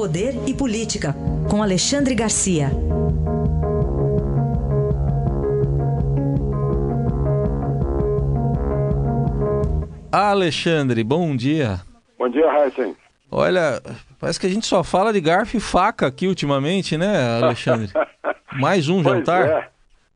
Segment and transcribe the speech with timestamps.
[0.00, 1.14] Poder e Política,
[1.50, 2.70] com Alexandre Garcia.
[10.10, 11.80] Alexandre, bom dia.
[12.18, 12.96] Bom dia, Heisen.
[13.30, 13.80] Olha,
[14.18, 17.90] parece que a gente só fala de garfo e faca aqui ultimamente, né, Alexandre?
[18.58, 19.46] Mais um Pois jantar?
[19.48, 19.68] é.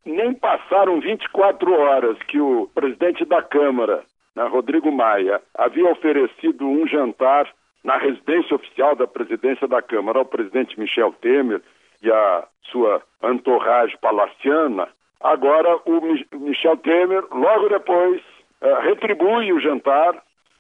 [0.07, 4.03] Nem passaram 24 horas que o presidente da Câmara,
[4.35, 7.47] né, Rodrigo Maia, havia oferecido um jantar
[7.85, 11.61] na residência oficial da presidência da Câmara ao presidente Michel Temer
[12.03, 14.89] e a sua entourage palaciana.
[15.21, 18.21] Agora, o Mi- Michel Temer, logo depois,
[18.63, 20.15] eh, retribui o jantar,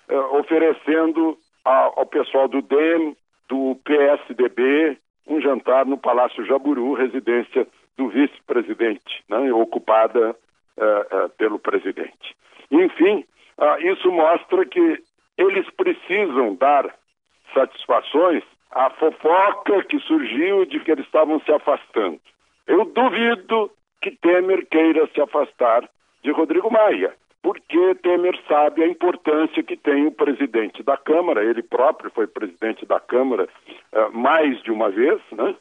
[0.09, 3.17] eh, oferecendo ao pessoal do DEM,
[3.49, 10.37] do PSDB, um jantar no Palácio Jaburu, residência do vice-presidente, né, ocupada
[10.77, 12.37] eh, pelo presidente.
[12.71, 13.25] Enfim,
[13.59, 14.99] ah, isso mostra que
[15.39, 16.93] eles precisam dar
[17.55, 22.21] satisfações à fofoca que surgiu de que eles estavam se afastando.
[22.67, 23.71] Eu duvido
[24.03, 25.89] que Temer queira se afastar
[26.23, 31.63] de Rodrigo Maia, porque Temer sabe a importância que tem o presidente da Câmara, ele
[31.63, 33.49] próprio foi presidente da Câmara
[33.93, 35.55] eh, mais de uma vez, né?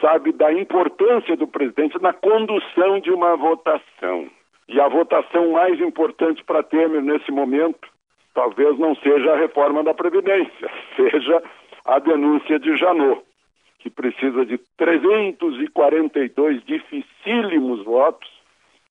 [0.00, 4.28] sabe da importância do presidente na condução de uma votação.
[4.68, 7.88] E a votação mais importante para Temer nesse momento
[8.38, 11.42] talvez não seja a reforma da Previdência, seja
[11.84, 13.20] a denúncia de Janot,
[13.80, 18.30] que precisa de 342 dificílimos votos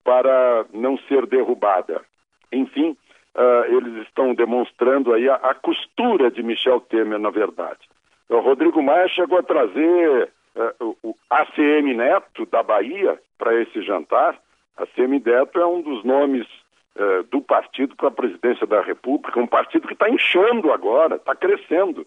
[0.04, 2.02] para não ser derrubada.
[2.52, 2.98] Enfim,
[3.36, 7.80] ah, eles estão demonstrando aí a, a costura de Michel Temer, na verdade.
[8.28, 10.30] O Rodrigo Maia chegou a trazer
[10.82, 14.38] o, o ACM Neto, da Bahia, para esse jantar.
[14.76, 16.46] ACM Neto é um dos nomes
[16.98, 21.36] eh, do partido para a presidência da República, um partido que está inchando agora, está
[21.36, 22.06] crescendo.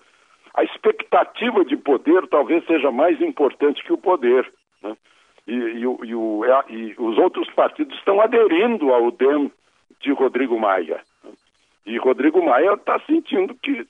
[0.55, 4.50] A expectativa de poder talvez seja mais importante que o poder.
[4.82, 4.97] né?
[5.47, 9.50] E, e e o- é- e os outros partidos estão aderindo ao DEM
[10.00, 11.00] de Rodrigo Maia.
[11.25, 11.31] né?
[11.86, 13.86] E Rodrigo Maia está sentindo que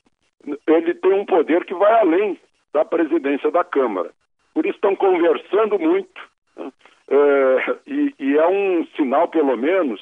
[0.66, 2.38] ele tem um poder que vai além
[2.72, 4.10] da presidência da Câmara.
[4.54, 6.20] Por isso estão conversando muito.
[6.56, 6.70] né?
[7.08, 10.00] É, e, e é um sinal, pelo menos,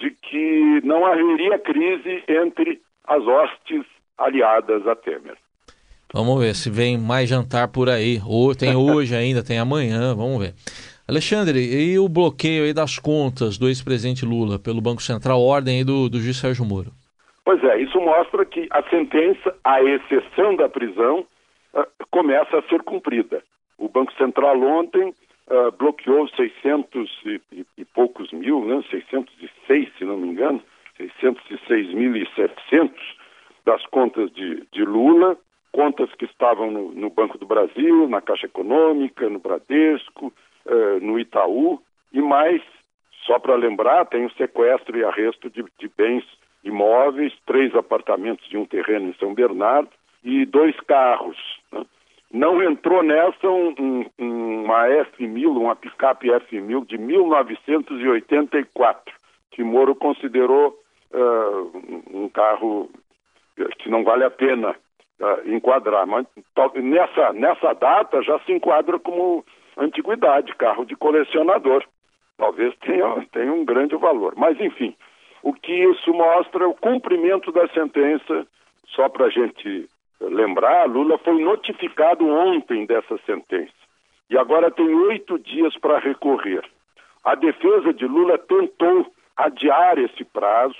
[0.00, 3.84] de que não haveria crise entre as hostes
[4.18, 5.36] aliadas a Temer.
[6.12, 8.20] Vamos ver se vem mais jantar por aí.
[8.26, 10.54] Ou tem hoje ainda, tem amanhã, vamos ver.
[11.06, 16.20] Alexandre, e o bloqueio das contas do ex-presidente Lula pelo Banco Central, ordem do, do
[16.20, 16.92] juiz Sérgio Moro?
[17.44, 21.24] Pois é, isso mostra que a sentença, à exceção da prisão,
[21.74, 23.42] ah, começa a ser cumprida.
[23.78, 25.12] O Banco Central ontem
[25.50, 28.82] ah, bloqueou 600 e, e- e poucos mil, né?
[28.90, 29.49] 606, se não me engano,
[32.08, 32.90] 606.700
[33.64, 35.36] das contas de, de Lula,
[35.72, 40.32] contas que estavam no, no Banco do Brasil, na Caixa Econômica, no Bradesco,
[40.66, 41.80] eh, no Itaú,
[42.12, 42.62] e mais,
[43.26, 46.24] só para lembrar, tem o sequestro e arresto de, de bens
[46.64, 49.90] imóveis, três apartamentos de um terreno em São Bernardo
[50.24, 51.36] e dois carros.
[51.72, 51.84] né?
[52.32, 59.14] Não entrou nessa um- um- uma F1000, uma picape F1000 de 1984,
[59.50, 60.78] que Moro considerou
[61.12, 61.66] ah,
[62.12, 62.88] um carro
[63.78, 64.74] que não vale a pena
[65.20, 66.06] ah, enquadrar.
[66.06, 66.26] Mas
[66.74, 69.44] nessa, nessa data já se enquadra como
[69.76, 71.84] antiguidade, carro de colecionador.
[72.36, 74.34] Talvez tenha, tenha um grande valor.
[74.36, 74.96] Mas, enfim,
[75.42, 78.46] o que isso mostra é o cumprimento da sentença.
[78.88, 79.88] Só para a gente
[80.20, 83.72] lembrar, Lula foi notificado ontem dessa sentença.
[84.28, 86.64] E agora tem oito dias para recorrer.
[87.24, 89.06] A defesa de Lula tentou
[89.36, 90.76] adiar esse prazo?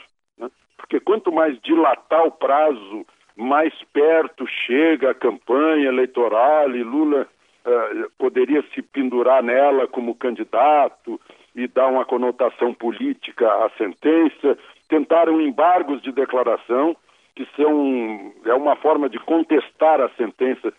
[0.90, 3.06] Porque quanto mais dilatar o prazo,
[3.36, 7.28] mais perto chega a campanha eleitoral e Lula
[7.64, 11.20] eh, poderia se pendurar nela como candidato
[11.54, 14.58] e dar uma conotação política à sentença.
[14.88, 16.96] Tentaram embargos de declaração,
[17.36, 20.72] que são é uma forma de contestar a sentença,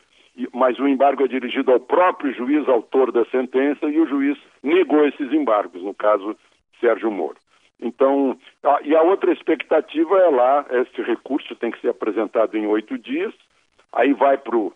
[0.52, 5.08] mas o embargo é dirigido ao próprio juiz autor da sentença e o juiz negou
[5.08, 6.36] esses embargos, no caso
[6.82, 7.38] Sérgio Moro.
[7.82, 12.68] Então, a- e a outra expectativa é lá, esse recurso tem que ser apresentado em
[12.68, 13.34] oito dias,
[13.92, 14.74] aí vai para o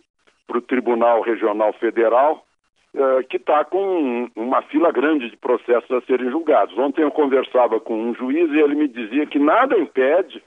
[0.67, 2.43] Tribunal Regional Federal,
[2.95, 6.77] eh, que está com um- uma fila grande de processos a serem julgados.
[6.77, 10.41] Ontem eu conversava com um juiz e ele me dizia que nada impede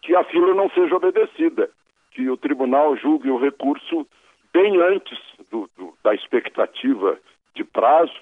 [0.00, 1.68] que a fila não seja obedecida,
[2.12, 4.06] que o tribunal julgue o recurso
[4.52, 5.18] bem antes
[5.50, 7.18] do- do- da expectativa
[7.54, 8.14] de prazo,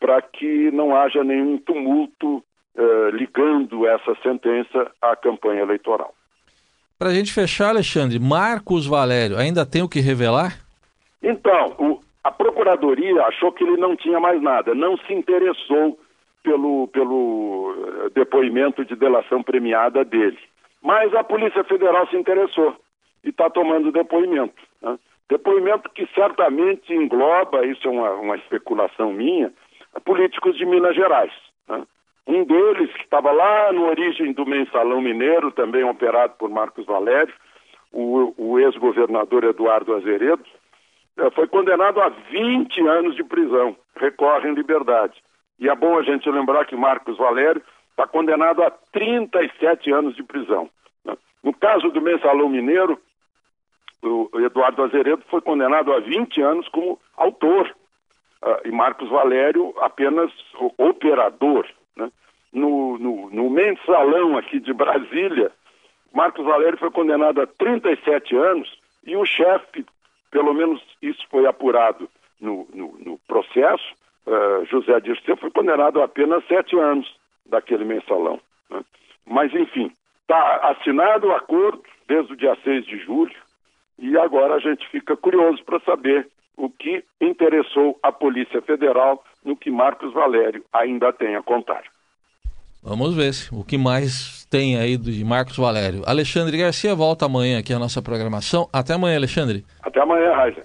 [0.00, 2.42] para que não haja nenhum tumulto
[2.76, 6.14] eh, ligando essa sentença à campanha eleitoral.
[6.98, 10.58] Para a gente fechar, Alexandre, Marcos Valério ainda tem o que revelar?
[11.22, 15.98] Então, o, a Procuradoria achou que ele não tinha mais nada, não se interessou
[16.42, 20.38] pelo, pelo eh, depoimento de delação premiada dele.
[20.82, 22.76] Mas a Polícia Federal se interessou
[23.24, 24.62] e está tomando depoimento.
[24.80, 24.98] Né?
[25.28, 29.52] Depoimento que certamente engloba, isso é uma, uma especulação minha,
[30.04, 31.32] políticos de Minas Gerais.
[31.68, 31.82] Né?
[32.26, 37.32] Um deles, que estava lá no origem do mensalão mineiro, também operado por Marcos Valério,
[37.92, 40.44] o, o ex-governador Eduardo Azeredo,
[41.18, 45.14] eh, foi condenado a 20 anos de prisão, recorre em liberdade.
[45.58, 50.22] E é bom a gente lembrar que Marcos Valério está condenado a 37 anos de
[50.22, 50.68] prisão.
[51.04, 51.16] Né?
[51.42, 53.00] No caso do mensalão mineiro,
[54.02, 57.74] o Eduardo Azeredo foi condenado a 20 anos como autor
[58.42, 60.30] uh, e Marcos Valério apenas
[60.76, 61.66] operador.
[61.96, 62.10] Né?
[62.52, 65.50] No, no, no, mensalão aqui de Brasília,
[66.12, 69.84] Marcos Valério foi condenado a 37 anos e o chefe,
[70.30, 72.08] pelo menos isso foi apurado
[72.40, 73.94] no, no, no processo,
[74.26, 77.14] uh, José Dirceu, foi condenado a apenas sete anos
[77.44, 78.40] daquele mensalão.
[78.70, 78.82] Né?
[79.26, 83.34] Mas, enfim, está assinado o acordo desde o dia 6 de julho,
[83.98, 89.56] e agora a gente fica curioso para saber o que interessou a Polícia Federal no
[89.56, 91.84] que Marcos Valério ainda tem a contar.
[92.82, 96.02] Vamos ver o que mais tem aí de Marcos Valério.
[96.06, 98.68] Alexandre Garcia volta amanhã aqui a nossa programação.
[98.72, 99.64] Até amanhã, Alexandre.
[99.82, 100.62] Até amanhã, Raiza.